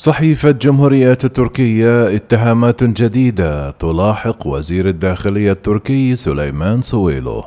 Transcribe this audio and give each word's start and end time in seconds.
صحيفة 0.00 0.50
جمهورية 0.50 1.18
التركية 1.24 2.16
اتهامات 2.16 2.84
جديدة 2.84 3.70
تلاحق 3.70 4.46
وزير 4.46 4.88
الداخلية 4.88 5.52
التركي 5.52 6.16
سليمان 6.16 6.82
سويلو. 6.82 7.44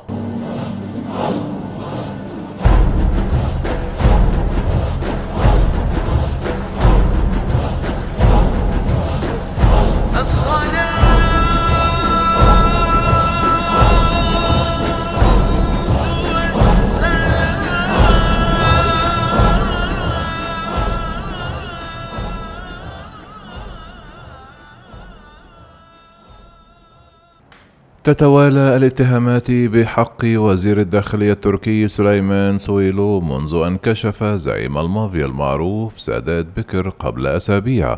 تتوالى 28.03 28.75
الاتهامات 28.77 29.51
بحق 29.51 30.17
وزير 30.25 30.79
الداخلية 30.81 31.31
التركي 31.31 31.87
سليمان 31.87 32.59
سويلو 32.59 33.21
منذ 33.21 33.55
أن 33.67 33.77
كشف 33.77 34.23
زعيم 34.23 34.77
المافيا 34.77 35.25
المعروف 35.25 36.01
سادات 36.01 36.45
بكر 36.57 36.89
قبل 36.89 37.27
أسابيع 37.27 37.97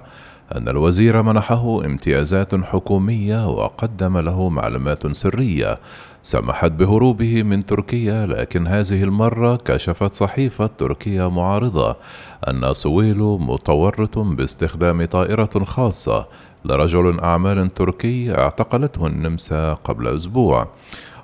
أن 0.55 0.67
الوزير 0.67 1.21
منحه 1.21 1.85
امتيازات 1.85 2.55
حكومية 2.55 3.47
وقدم 3.47 4.17
له 4.17 4.49
معلومات 4.49 5.15
سرية 5.15 5.79
سمحت 6.25 6.71
بهروبه 6.71 7.43
من 7.43 7.65
تركيا 7.65 8.25
لكن 8.25 8.67
هذه 8.67 9.03
المرة 9.03 9.55
كشفت 9.55 10.13
صحيفة 10.13 10.69
تركيا 10.77 11.27
معارضة 11.27 11.95
أن 12.47 12.73
سويلو 12.73 13.37
متورط 13.37 14.19
باستخدام 14.19 15.05
طائرة 15.05 15.63
خاصة 15.63 16.27
لرجل 16.65 17.19
أعمال 17.19 17.73
تركي 17.73 18.37
اعتقلته 18.37 19.07
النمسا 19.07 19.73
قبل 19.73 20.07
أسبوع. 20.07 20.67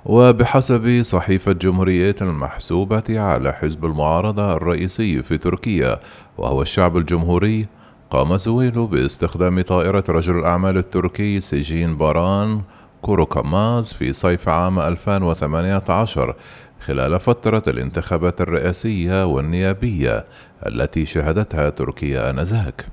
وبحسب 0.04 1.02
صحيفة 1.02 1.52
جمهورية 1.52 2.16
المحسوبة 2.22 3.04
على 3.20 3.52
حزب 3.52 3.84
المعارضة 3.84 4.54
الرئيسي 4.54 5.22
في 5.22 5.38
تركيا 5.38 6.00
وهو 6.38 6.62
الشعب 6.62 6.96
الجمهوري 6.96 7.66
قام 8.10 8.36
زويلو 8.36 8.86
باستخدام 8.86 9.60
طائرة 9.60 10.04
رجل 10.08 10.38
الأعمال 10.38 10.78
التركي 10.78 11.40
سجين 11.40 11.96
باران 11.96 12.60
كوروكاماز 13.02 13.92
في 13.92 14.12
صيف 14.12 14.48
عام 14.48 14.78
2018 14.78 16.34
خلال 16.80 17.20
فترة 17.20 17.62
الانتخابات 17.66 18.40
الرئاسية 18.40 19.26
والنيابية 19.26 20.24
التي 20.66 21.06
شهدتها 21.06 21.70
تركيا 21.70 22.30
آنذاك. 22.30 22.86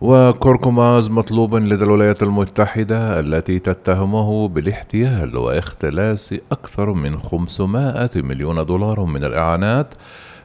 وكوركوماز 0.00 1.10
مطلوب 1.10 1.54
لدى 1.54 1.84
الولايات 1.84 2.22
المتحدة 2.22 3.20
التي 3.20 3.58
تتهمه 3.58 4.48
بالاحتيال 4.48 5.36
واختلاس 5.36 6.34
أكثر 6.52 6.92
من 6.92 7.18
500 7.18 8.10
مليون 8.16 8.66
دولار 8.66 9.04
من 9.04 9.24
الإعانات 9.24 9.94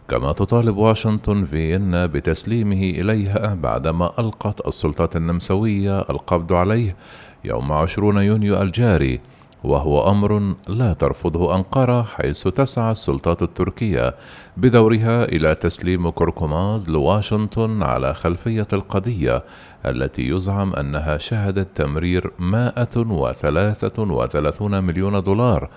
كما 0.10 0.32
تطالب 0.32 0.78
واشنطن 0.78 1.46
فيينا 1.46 2.06
بتسليمه 2.06 2.84
إليها 2.90 3.58
بعدما 3.64 4.12
ألقت 4.20 4.68
السلطات 4.68 5.16
النمساوية 5.16 6.00
القبض 6.00 6.54
عليه 6.54 6.96
يوم 7.44 7.72
20 7.72 8.18
يونيو 8.18 8.62
الجاري. 8.62 9.20
وهو 9.64 10.12
أمر 10.12 10.56
لا 10.68 10.94
ترفضه 10.94 11.56
أنقرة 11.56 12.04
حيث 12.04 12.48
تسعى 12.48 12.92
السلطات 12.92 13.42
التركية 13.42 14.16
بدورها 14.58 15.24
إلى 15.24 15.56
تسليم 15.56 16.10
كركماز 16.10 16.90
لواشنطن 16.90 17.84
على 17.84 18.14
خلفية 18.14 18.68
القضية 18.74 19.44
التي 19.86 20.30
يزعم 20.30 20.74
أنها 20.74 21.18
شهدت 21.18 21.68
تمرير 21.76 22.32
133 22.40 24.84
مليون 24.84 25.24
دولار 25.24 25.70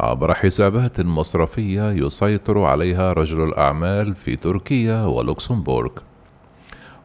عبر 0.00 0.34
حسابات 0.34 1.00
مصرفية 1.00 1.90
يسيطر 1.90 2.58
عليها 2.58 3.12
رجل 3.12 3.42
الأعمال 3.42 4.14
في 4.14 4.36
تركيا 4.36 5.04
ولوكسمبورغ. 5.04 5.90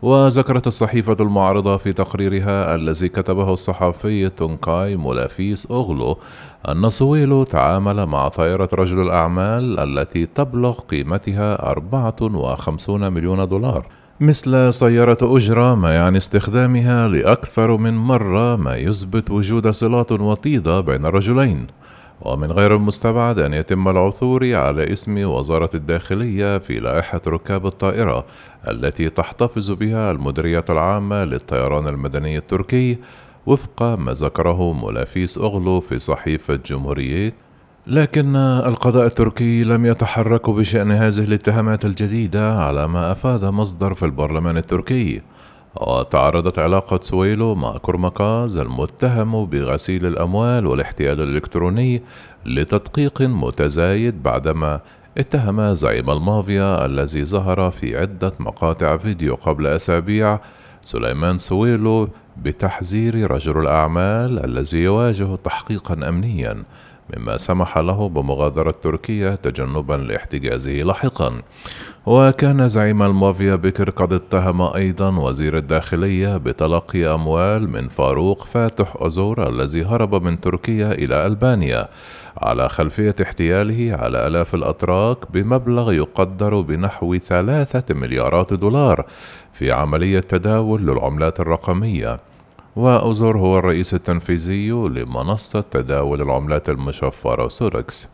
وذكرت 0.01 0.67
الصحيفة 0.67 1.17
المعارضة 1.19 1.77
في 1.77 1.93
تقريرها 1.93 2.75
الذي 2.75 3.09
كتبه 3.09 3.53
الصحفي 3.53 4.29
تونكاي 4.29 4.95
مولافيس 4.95 5.65
أوغلو 5.65 6.17
أن 6.69 6.89
سويلو 6.89 7.43
تعامل 7.43 8.05
مع 8.05 8.27
طائرة 8.27 8.69
رجل 8.73 9.01
الأعمال 9.01 9.79
التي 9.79 10.25
تبلغ 10.25 10.79
قيمتها 10.79 11.69
54 11.69 13.13
مليون 13.13 13.47
دولار. 13.47 13.85
مثل 14.19 14.73
سيارة 14.73 15.17
أجرة 15.21 15.75
ما 15.75 15.93
يعني 15.95 16.17
استخدامها 16.17 17.07
لأكثر 17.07 17.77
من 17.77 17.97
مرة 17.97 18.55
ما 18.55 18.75
يثبت 18.75 19.31
وجود 19.31 19.69
صلات 19.69 20.11
وطيدة 20.11 20.81
بين 20.81 21.05
الرجلين 21.05 21.67
ومن 22.21 22.51
غير 22.51 22.75
المستبعد 22.75 23.39
أن 23.39 23.53
يتم 23.53 23.87
العثور 23.87 24.55
على 24.55 24.93
اسم 24.93 25.17
وزارة 25.17 25.69
الداخلية 25.73 26.57
في 26.57 26.79
لائحة 26.79 27.21
ركاب 27.27 27.65
الطائرة 27.65 28.25
التي 28.67 29.09
تحتفظ 29.09 29.71
بها 29.71 30.11
المديرية 30.11 30.65
العامة 30.69 31.23
للطيران 31.23 31.87
المدني 31.87 32.37
التركي 32.37 32.97
وفق 33.45 33.83
ما 33.83 34.13
ذكره 34.13 34.73
مولافيس 34.73 35.37
أغلو 35.37 35.79
في 35.79 35.99
صحيفة 35.99 36.59
جمهورية. 36.65 37.33
لكن 37.87 38.35
القضاء 38.35 39.05
التركي 39.05 39.63
لم 39.63 39.85
يتحرك 39.85 40.49
بشأن 40.49 40.91
هذه 40.91 41.19
الاتهامات 41.19 41.85
الجديدة 41.85 42.55
على 42.55 42.87
ما 42.87 43.11
أفاد 43.11 43.45
مصدر 43.45 43.93
في 43.93 44.05
البرلمان 44.05 44.57
التركي. 44.57 45.21
وتعرضت 45.75 46.59
علاقة 46.59 46.99
سويلو 47.01 47.55
مع 47.55 47.77
كوركماز 47.77 48.57
المتهم 48.57 49.45
بغسيل 49.45 50.05
الأموال 50.05 50.67
والاحتيال 50.67 51.21
الإلكتروني 51.21 52.03
لتدقيق 52.45 53.21
متزايد 53.21 54.23
بعدما 54.23 54.79
اتهم 55.17 55.73
زعيم 55.73 56.09
المافيا 56.09 56.85
الذي 56.85 57.25
ظهر 57.25 57.71
في 57.71 57.97
عدة 57.97 58.33
مقاطع 58.39 58.97
فيديو 58.97 59.35
قبل 59.35 59.67
أسابيع 59.67 60.39
سليمان 60.81 61.37
سويلو 61.37 62.09
بتحذير 62.37 63.31
رجل 63.31 63.59
الأعمال 63.61 64.45
الذي 64.45 64.77
يواجه 64.77 65.35
تحقيقا 65.35 66.09
أمنيا 66.09 66.63
مما 67.17 67.37
سمح 67.37 67.77
له 67.77 68.09
بمغادرة 68.09 68.75
تركيا 68.83 69.35
تجنبا 69.35 69.93
لاحتجازه 69.93 70.71
لاحقا. 70.71 71.41
وكان 72.05 72.67
زعيم 72.67 73.03
المافيا 73.03 73.55
بكر 73.55 73.89
قد 73.89 74.13
اتهم 74.13 74.61
أيضا 74.61 75.17
وزير 75.17 75.57
الداخلية 75.57 76.37
بتلقي 76.37 77.13
أموال 77.13 77.69
من 77.69 77.87
فاروق 77.87 78.45
فاتح 78.45 78.93
أزور 78.97 79.49
الذي 79.49 79.85
هرب 79.85 80.23
من 80.23 80.41
تركيا 80.41 80.91
إلى 80.91 81.25
ألبانيا. 81.25 81.87
على 82.37 82.69
خلفية 82.69 83.15
احتياله 83.21 83.95
على 83.95 84.27
آلاف 84.27 84.55
الأتراك 84.55 85.31
بمبلغ 85.31 85.91
يقدر 85.91 86.61
بنحو 86.61 87.17
ثلاثة 87.17 87.95
مليارات 87.95 88.53
دولار 88.53 89.05
في 89.53 89.71
عملية 89.71 90.19
تداول 90.19 90.81
للعملات 90.81 91.39
الرقمية. 91.39 92.28
وأوزر 92.75 93.37
هو 93.37 93.59
الرئيس 93.59 93.93
التنفيذي 93.93 94.69
لمنصة 94.69 95.61
تداول 95.61 96.21
العملات 96.21 96.69
المشفرة 96.69 97.47
ثودكس. 97.47 98.09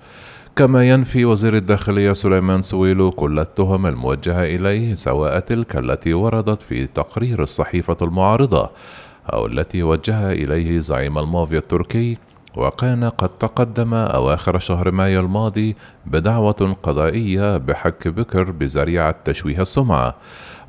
كما 0.55 0.89
ينفي 0.89 1.25
وزير 1.25 1.55
الداخلية 1.55 2.13
سليمان 2.13 2.61
سويلو 2.61 3.11
كل 3.11 3.39
التهم 3.39 3.85
الموجهة 3.85 4.43
إليه 4.43 4.93
سواء 4.93 5.39
تلك 5.39 5.75
التي 5.75 6.13
وردت 6.13 6.61
في 6.61 6.87
تقرير 6.87 7.43
الصحيفة 7.43 7.97
المعارضة 8.01 8.69
أو 9.33 9.45
التي 9.45 9.83
وجهها 9.83 10.31
إليه 10.33 10.79
زعيم 10.79 11.17
المافيا 11.17 11.57
التركي 11.57 12.17
وكان 12.57 13.03
قد 13.03 13.29
تقدم 13.29 13.93
أواخر 13.93 14.59
شهر 14.59 14.91
مايو 14.91 15.19
الماضي 15.19 15.75
بدعوى 16.05 16.75
قضائية 16.83 17.57
بحق 17.57 18.07
بكر 18.07 18.51
بذريعة 18.51 19.15
تشويه 19.25 19.61
السمعة. 19.61 20.15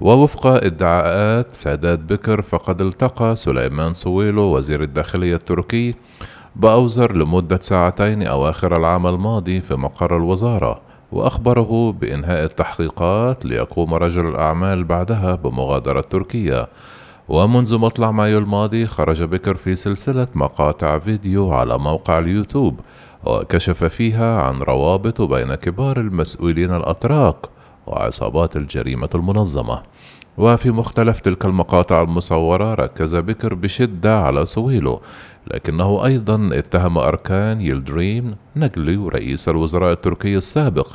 ووفق 0.00 0.46
ادعاءات 0.46 1.54
سادات 1.54 1.98
بكر 1.98 2.42
فقد 2.42 2.80
التقى 2.80 3.36
سليمان 3.36 3.94
سويلو 3.94 4.42
وزير 4.42 4.82
الداخلية 4.82 5.34
التركي 5.34 5.94
بأوزر 6.56 7.16
لمدة 7.16 7.58
ساعتين 7.62 8.26
أواخر 8.26 8.76
العام 8.76 9.06
الماضي 9.06 9.60
في 9.60 9.74
مقر 9.74 10.16
الوزارة 10.16 10.80
وأخبره 11.12 11.92
بإنهاء 11.92 12.44
التحقيقات 12.44 13.46
ليقوم 13.46 13.94
رجل 13.94 14.28
الأعمال 14.28 14.84
بعدها 14.84 15.34
بمغادرة 15.34 16.00
تركيا 16.00 16.66
ومنذ 17.28 17.78
مطلع 17.78 18.10
مايو 18.10 18.38
الماضي 18.38 18.86
خرج 18.86 19.22
بكر 19.22 19.54
في 19.54 19.74
سلسلة 19.74 20.28
مقاطع 20.34 20.98
فيديو 20.98 21.52
على 21.52 21.78
موقع 21.78 22.18
اليوتيوب 22.18 22.80
وكشف 23.24 23.84
فيها 23.84 24.42
عن 24.42 24.58
روابط 24.62 25.22
بين 25.22 25.54
كبار 25.54 26.00
المسؤولين 26.00 26.76
الأتراك 26.76 27.36
وعصابات 27.86 28.56
الجريمة 28.56 29.08
المنظمة. 29.14 29.82
وفي 30.38 30.70
مختلف 30.70 31.20
تلك 31.20 31.44
المقاطع 31.44 32.02
المصورة 32.02 32.74
ركز 32.74 33.14
بكر 33.14 33.54
بشدة 33.54 34.18
على 34.18 34.46
سويلو 34.46 35.00
لكنه 35.54 36.04
أيضا 36.04 36.50
اتهم 36.52 36.98
أركان 36.98 37.60
يلدريم 37.60 38.36
نجلي 38.56 38.96
رئيس 38.96 39.48
الوزراء 39.48 39.92
التركي 39.92 40.36
السابق 40.36 40.88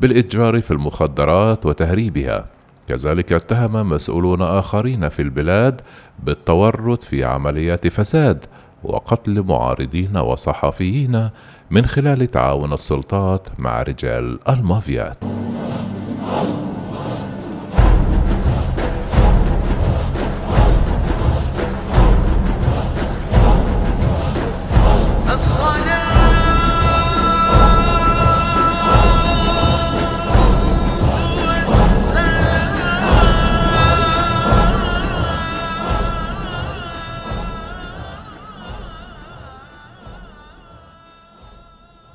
بالإتجار 0.00 0.60
في 0.60 0.70
المخدرات 0.70 1.66
وتهريبها. 1.66 2.55
كذلك 2.88 3.32
اتهم 3.32 3.88
مسؤولون 3.88 4.42
آخرين 4.42 5.08
في 5.08 5.22
البلاد 5.22 5.80
بالتورط 6.18 7.04
في 7.04 7.24
عمليات 7.24 7.88
فساد 7.88 8.44
وقتل 8.84 9.42
معارضين 9.42 10.16
وصحفيين 10.16 11.30
من 11.70 11.86
خلال 11.86 12.30
تعاون 12.30 12.72
السلطات 12.72 13.48
مع 13.58 13.82
رجال 13.82 14.38
المافيات. 14.48 15.16